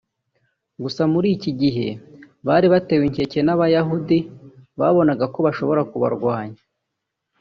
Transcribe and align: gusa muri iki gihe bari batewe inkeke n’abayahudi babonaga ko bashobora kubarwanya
gusa 0.83 1.01
muri 1.13 1.27
iki 1.35 1.51
gihe 1.61 1.87
bari 2.47 2.67
batewe 2.73 3.03
inkeke 3.07 3.39
n’abayahudi 3.43 4.17
babonaga 4.79 5.25
ko 5.33 5.39
bashobora 5.45 5.81
kubarwanya 5.91 6.61